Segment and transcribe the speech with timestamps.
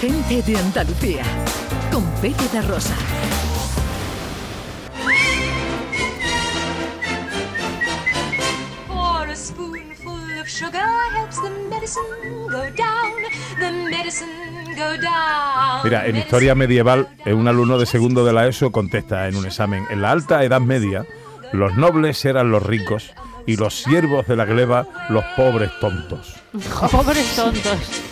[0.00, 1.22] Gente de Andalucía,
[1.92, 2.96] con Pepe de Rosa.
[8.88, 10.80] For a spoonful of sugar
[11.14, 12.00] helps the medicine
[12.48, 13.12] go down,
[13.58, 15.84] the medicine go down.
[15.84, 19.44] Mira, en historia medieval, eh, un alumno de segundo de la ESO contesta en un
[19.44, 21.04] examen, en la alta Edad Media,
[21.52, 23.12] los nobles eran los ricos
[23.46, 26.36] y los siervos de la gleba los pobres tontos.
[26.90, 28.09] Pobres tontos.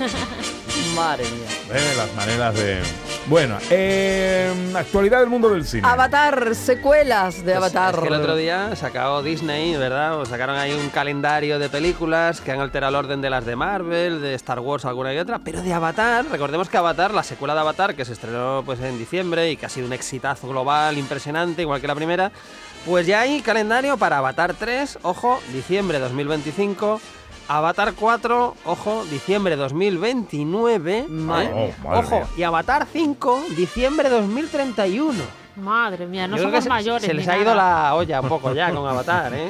[0.96, 1.78] Madre mía.
[1.78, 2.80] Eh, las maneras de...
[3.26, 5.86] Bueno, eh, actualidad del mundo del cine.
[5.86, 7.94] Avatar, secuelas de Avatar.
[7.94, 10.18] Es que el otro día sacó Disney, ¿verdad?
[10.18, 13.56] O sacaron ahí un calendario de películas que han alterado el orden de las de
[13.56, 17.54] Marvel, de Star Wars, alguna y otra, pero de Avatar, recordemos que Avatar, la secuela
[17.54, 20.96] de Avatar, que se estrenó pues en diciembre y que ha sido un exitazo global
[20.96, 22.32] impresionante, igual que la primera,
[22.86, 27.00] pues ya hay calendario para Avatar 3, ojo, diciembre 2025.
[27.52, 31.06] Avatar 4, ojo, diciembre 2029.
[31.08, 31.52] Madre ¿eh?
[31.52, 31.74] mía.
[31.82, 32.28] Oh, madre ojo, mía.
[32.36, 35.18] y Avatar 5, diciembre 2031.
[35.60, 37.06] Madre mía, no Yo creo somos que mayores.
[37.06, 37.82] Se les ha ido nada.
[37.90, 39.48] la olla un poco ya con Avatar, ¿eh?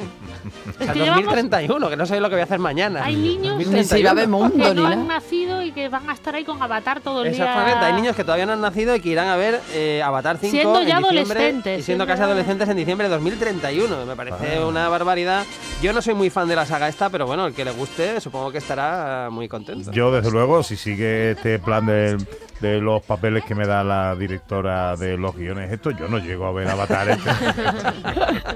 [0.79, 3.03] Es que llevamos- 2031, que no sé lo que voy a hacer mañana.
[3.05, 5.87] Hay niños Ni si va a haber mundo que ni no han nacido y que
[5.89, 7.43] van a estar ahí con Avatar todo el día.
[7.45, 10.37] Exactamente, hay niños que todavía no han nacido y que irán a ver eh, Avatar
[10.39, 14.05] 5 Siendo en ya diciembre adolescentes, y siendo siendo casi adolescentes en diciembre de 2031.
[14.05, 14.65] Me parece Ah.
[14.65, 15.43] una barbaridad.
[15.81, 18.19] Yo no soy muy fan de la saga esta, pero bueno, el que le guste
[18.21, 19.91] supongo que estará muy contento.
[19.91, 22.17] Yo, desde luego, si sigue este plan de,
[22.61, 26.45] de los papeles que me da la directora de los guiones, esto yo no llego
[26.45, 27.09] a ver Avatar.
[27.09, 27.29] este.
[27.29, 28.53] ¿eh?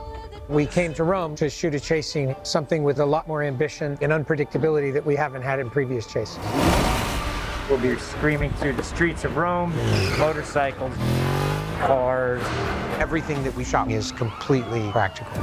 [0.48, 3.98] We came to Rome to shoot a chase scene, something with a lot more ambition
[4.00, 6.38] and unpredictability that we haven't had in previous chases.
[7.68, 9.74] We'll be screaming through the streets of Rome,
[10.20, 10.94] motorcycles,
[11.80, 12.40] cars.
[13.00, 15.36] Everything that we shot is completely practical.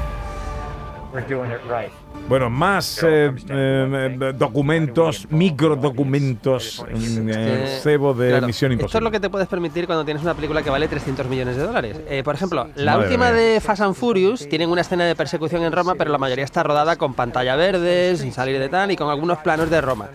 [1.12, 1.92] We're doing it right.
[2.30, 6.94] Bueno, más eh, eh, documentos, microdocumentos, eh,
[7.28, 9.12] Eh, cebo de claro, Misión Esto es lo Imposible.
[9.12, 12.00] que te puedes permitir cuando tienes una película que vale 300 millones de dólares.
[12.08, 13.34] Eh, por ejemplo, la Madre última mía.
[13.42, 16.64] de Fast and Furious tienen una escena de persecución en Roma, pero la mayoría está
[16.64, 20.08] rodada con pantalla verde, sin salir de tal y con algunos planos de Roma.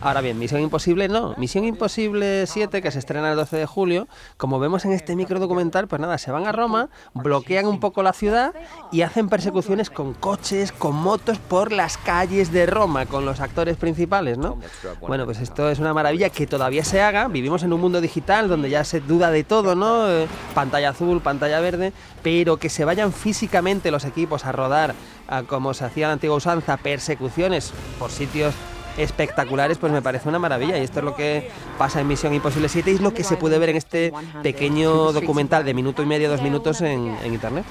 [0.00, 1.34] Ahora bien, Misión Imposible no.
[1.38, 5.40] Misión Imposible 7, que se estrena el 12 de julio, como vemos en este micro
[5.40, 8.52] documental, pues nada, se van a Roma, bloquean un poco la ciudad
[8.92, 13.76] y hacen persecuciones con coches, con motos por las calles de Roma, con los actores
[13.76, 14.58] principales, ¿no?
[15.06, 17.28] Bueno, pues esto es una maravilla que todavía se haga.
[17.28, 20.10] Vivimos en un mundo digital donde ya se duda de todo, ¿no?
[20.10, 24.94] Eh, pantalla azul, pantalla verde, pero que se vayan físicamente los equipos a rodar,
[25.28, 28.54] a como se hacía en la antigua usanza, persecuciones por sitios
[28.98, 30.76] espectaculares, pues me parece una maravilla.
[30.76, 33.36] Y esto es lo que pasa en Misión Imposible 7 y es lo que se
[33.36, 34.12] puede ver en este
[34.42, 37.64] pequeño documental de minuto y medio, dos minutos en, en internet.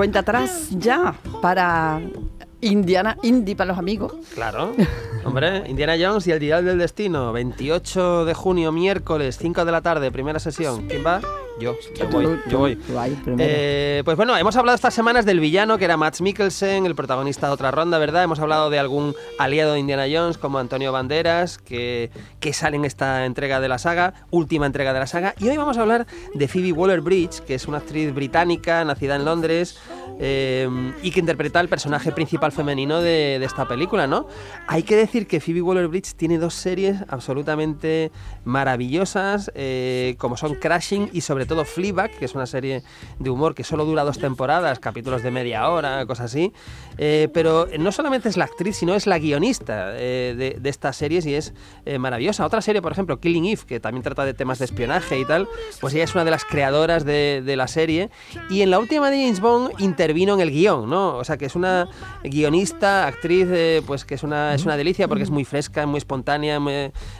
[0.00, 2.00] Cuenta atrás ya para
[2.62, 4.14] Indiana, Indy para los amigos.
[4.32, 4.72] Claro.
[5.26, 9.82] Hombre, Indiana Jones y el Dial del Destino, 28 de junio, miércoles, 5 de la
[9.82, 10.88] tarde, primera sesión.
[10.88, 11.20] ¿Quién va?
[11.58, 12.78] Yo, yo voy, yo voy.
[13.38, 17.48] Eh, pues bueno, hemos hablado estas semanas del villano que era Max Mikkelsen, el protagonista
[17.48, 18.24] de otra ronda, ¿verdad?
[18.24, 22.86] Hemos hablado de algún aliado de Indiana Jones como Antonio Banderas, que, que sale en
[22.86, 25.34] esta entrega de la saga, última entrega de la saga.
[25.38, 29.26] Y hoy vamos a hablar de Phoebe Waller-Bridge, que es una actriz británica nacida en
[29.26, 29.78] Londres
[30.18, 30.66] eh,
[31.02, 34.26] y que interpreta el personaje principal femenino de, de esta película, ¿no?
[34.66, 38.12] Hay que decir que Phoebe Waller-Bridge tiene dos series absolutamente
[38.44, 42.82] maravillosas, eh, como son Crashing y sobre todo Fleabag, que es una serie
[43.18, 46.52] de humor que solo dura dos temporadas, capítulos de media hora, cosas así.
[46.98, 51.26] Eh, pero no solamente es la actriz, sino es la guionista eh, de, estas series
[51.26, 51.52] y es
[51.84, 52.46] eh, maravillosa.
[52.46, 55.48] Otra serie, por ejemplo, Killing Eve, que también trata de temas de espionaje y tal,
[55.80, 58.10] pues ella es una de las creadoras de, de la serie.
[58.48, 61.16] Y en la última de James Bond intervino en el guion, ¿no?
[61.16, 61.88] O sea, que es una
[62.22, 65.98] guionista, actriz, eh, pues que es una, es una delicia porque es muy fresca, muy
[65.98, 66.60] espontánea.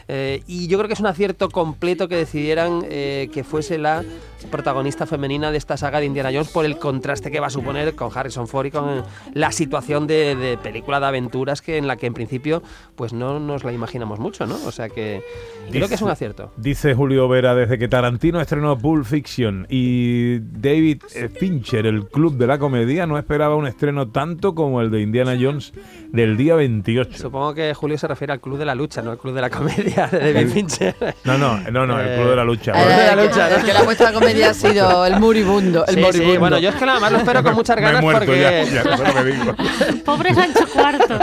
[0.09, 4.05] eh, y yo creo que es un acierto completo que decidieran que fuese la
[4.51, 7.95] protagonista femenina de esta saga de Indiana Jones por el contraste que va a suponer
[7.95, 9.03] con Harrison Ford y con eh,
[9.35, 12.63] la situación de, de película de aventuras que en la que en principio
[12.97, 14.57] pues no nos la imaginamos mucho, ¿no?
[14.67, 15.23] O sea que
[15.71, 16.53] creo que es un acierto.
[16.57, 22.37] Dice Julio Vera, desde que Tarantino estrenó Pulp Fiction y David eh, Fincher, el club
[22.37, 25.73] de la comedia, no esperaba un estreno tanto como el de Indiana Jones
[26.13, 27.19] del día 28.
[27.19, 29.51] Supongo que Julio se refiere al club de la lucha, no al club de la
[29.51, 30.95] comedia de David Fincher.
[31.25, 32.73] No, no, no, no, el Eh, club de la lucha.
[32.73, 33.65] el club de la Eh, lucha, ¿no?
[33.65, 35.85] que puesto nuestra comedia ha sido el moribundo.
[35.87, 36.41] El Sí, sí, moribundo.
[36.41, 38.63] bueno, yo es que nada más lo espero con muchas Me he ganas porque ya,
[38.65, 39.55] ya, eso me digo.
[40.05, 41.19] Pobre Sancho Cuarto.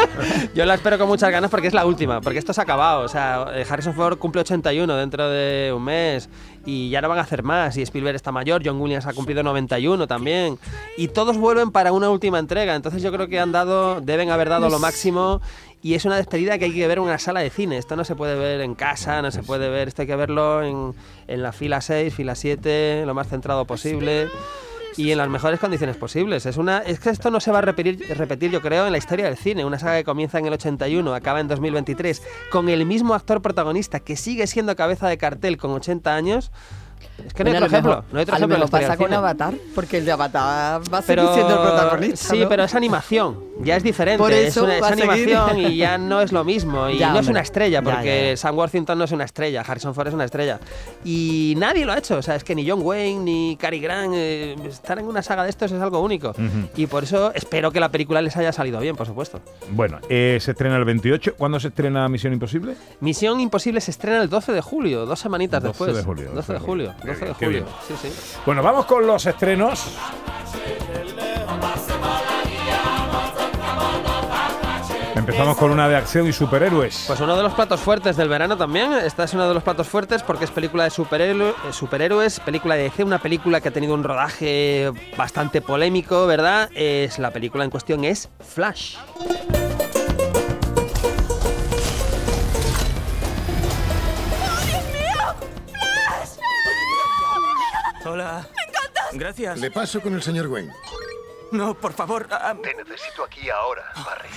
[0.54, 3.02] yo la espero con muchas ganas porque es la última, porque esto se ha acabado,
[3.02, 6.30] o sea, eh, Harrison Ford cumple 81 dentro de un mes
[6.66, 9.42] y ya no van a hacer más y Spielberg está mayor, John Williams ha cumplido
[9.42, 10.60] 91 también
[10.98, 14.50] y todos vuelven para una última entrega, entonces yo creo que han dado deben haber
[14.50, 15.42] dado lo máximo
[15.88, 17.78] y es una despedida que hay que ver en una sala de cine.
[17.78, 20.62] Esto no se puede ver en casa, no se puede ver, esto hay que verlo
[20.62, 20.94] en,
[21.28, 24.28] en la fila 6, fila 7, lo más centrado posible
[24.98, 26.46] y en las mejores condiciones posibles.
[26.46, 28.98] Es, una, es que esto no se va a repetir, repetir, yo creo, en la
[28.98, 29.64] historia del cine.
[29.64, 34.02] Una saga que comienza en el 81, acaba en 2023, con el mismo actor protagonista
[34.02, 36.52] que sigue siendo cabeza de cartel con 80 años.
[37.26, 37.92] Es que no hay otro lo ejemplo.
[37.96, 39.14] mejor- No hay otro a lo ejemplo historia pasa con.
[39.14, 42.30] Avatar, porque el de Avatar va a seguir Pero siendo el protagonista.
[42.30, 42.50] sí, ¿no?
[42.50, 44.18] pero es animación, ya es diferente.
[44.20, 45.04] Por es eso una, es seguir.
[45.36, 46.90] animación y ya no es lo mismo.
[46.90, 48.38] Y Ya, no es una estrella, porque ya, ya.
[48.38, 50.60] Sam Worthington no es una estrella, Harrison Ford es una estrella.
[51.04, 52.18] Y nadie lo ha hecho.
[52.18, 55.44] O sea, es que ni John Wayne ni Cary Grant eh, estar en una saga
[55.44, 56.34] de estos es algo único.
[56.76, 59.40] Y por eso espero que la película les haya salido bien, por supuesto.
[59.72, 61.36] Bueno, eh, se estrena el 28.
[61.36, 62.76] ¿Cuándo se estrena Misión Imposible?
[63.02, 65.96] Misión Imposible se estrena el 12 de julio, dos semanitas 12 después.
[65.98, 67.50] de julio, 12 de julio, Qué 12 de julio.
[67.66, 67.66] bien.
[67.88, 68.40] Sí, sí.
[68.46, 69.86] Bueno, vamos con los estrenos.
[75.16, 77.06] Empezamos con una de acción y superhéroes.
[77.08, 78.94] Pues uno de los platos fuertes del verano también.
[78.94, 82.76] Esta es uno de los platos fuertes porque es película de superhéroe- eh, superhéroes, película
[82.76, 86.70] de DC, una película que ha tenido un rodaje bastante polémico, ¿verdad?
[86.76, 88.98] Es la película en cuestión es Flash.
[98.10, 98.48] Hola.
[98.56, 99.06] Me encantas.
[99.14, 99.60] Gracias.
[99.60, 100.74] Le paso con el señor Wayne.
[101.52, 102.28] No, por favor.
[102.32, 104.30] ah, Te necesito aquí ahora, Barry.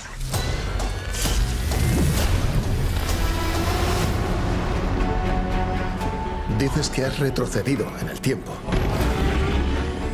[6.59, 8.53] Dices que has retrocedido en el tiempo.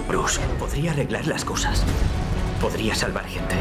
[0.09, 1.83] Bruce, podría arreglar las cosas.
[2.61, 3.57] Podría salvar gente.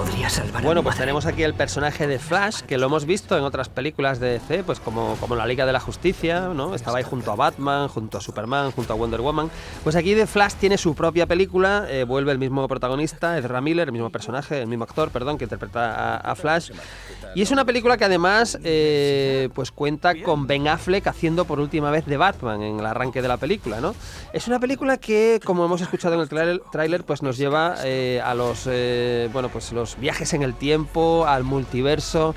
[0.00, 3.44] Podría salvar Bueno, pues tenemos aquí el personaje de Flash, que lo hemos visto en
[3.44, 6.74] otras películas de DC, pues como, como la Liga de la Justicia, ¿no?
[6.74, 9.50] Estaba ahí junto a Batman, junto a Superman, junto a Wonder Woman.
[9.84, 13.88] Pues aquí de Flash tiene su propia película, eh, vuelve el mismo protagonista, Ezra Miller,
[13.88, 16.70] el mismo personaje, el mismo actor, perdón, que interpreta a, a Flash.
[17.34, 21.90] Y es una película que además eh, pues cuenta con Ben Affleck haciendo por última
[21.90, 23.94] vez de Batman en el arranque de la película, ¿no?
[24.32, 28.22] Es una película que, como hemos escuchado en el tráiler- tráiler, pues nos lleva eh,
[28.24, 32.34] a los eh, bueno pues los viajes en el tiempo, al multiverso.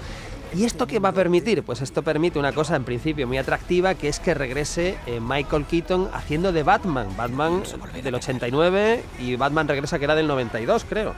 [0.55, 1.63] ¿Y esto qué va a permitir?
[1.63, 5.65] Pues esto permite una cosa en principio muy atractiva, que es que regrese eh, Michael
[5.65, 7.07] Keaton haciendo de Batman.
[7.17, 7.63] Batman
[8.03, 11.15] del 89 y Batman regresa que era del 92, creo.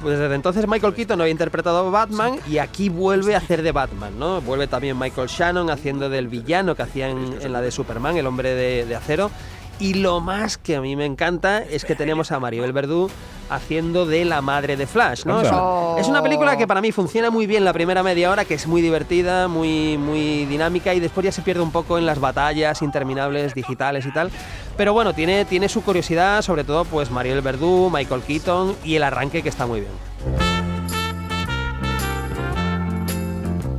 [0.00, 3.62] Pues desde entonces Michael Keaton no había interpretado a Batman y aquí vuelve a hacer
[3.62, 4.40] de Batman, ¿no?
[4.40, 8.26] Vuelve también Michael Shannon haciendo del villano que hacía en, en la de Superman, el
[8.26, 9.30] hombre de, de acero.
[9.78, 13.10] Y lo más que a mí me encanta es que tenemos a Maribel Verdú
[13.50, 15.40] haciendo de la madre de Flash, ¿no?
[15.40, 16.00] Es una, Anda.
[16.00, 18.66] es una película que para mí funciona muy bien la primera media hora, que es
[18.66, 22.82] muy divertida, muy, muy dinámica y después ya se pierde un poco en las batallas
[22.82, 24.30] interminables digitales y tal.
[24.76, 29.02] Pero bueno, tiene, tiene su curiosidad, sobre todo pues Mariel Verdú, Michael Keaton y el
[29.02, 29.92] arranque que está muy bien.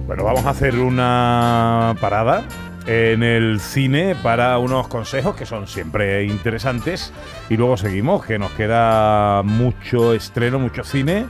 [0.06, 2.44] Bueno, vamos a hacer una parada
[2.86, 7.14] en el cine para unos consejos que son siempre interesantes
[7.50, 11.26] y luego seguimos, que nos queda mucho estreno, mucho cine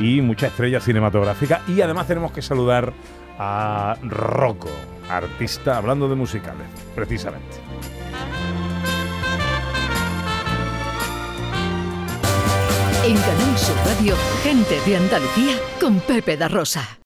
[0.00, 2.92] y mucha estrella cinematográfica y además tenemos que saludar
[3.38, 4.70] a Rocco,
[5.08, 7.56] artista hablando de musicales, precisamente.
[13.04, 16.88] En Canal Sur Radio, gente de Andalucía con Pepe da Rosa.